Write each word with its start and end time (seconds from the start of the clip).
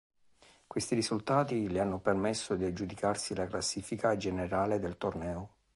Questi 0.65 0.95
risultati 0.95 1.69
le 1.69 1.79
hanno 1.79 1.99
permesso 1.99 2.55
di 2.55 2.65
aggiudicarsi 2.65 3.35
la 3.35 3.45
classifica 3.45 4.17
generale 4.17 4.79
del 4.79 4.97
torneo. 4.97 5.57